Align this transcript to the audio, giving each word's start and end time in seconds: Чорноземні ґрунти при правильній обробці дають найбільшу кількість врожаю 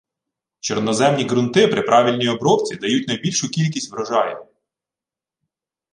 Чорноземні 0.59 1.23
ґрунти 1.25 1.67
при 1.67 1.81
правильній 1.81 2.29
обробці 2.29 2.75
дають 2.75 3.07
найбільшу 3.07 3.49
кількість 3.49 3.91
врожаю 3.91 4.45